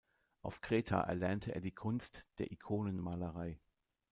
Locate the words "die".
1.61-1.69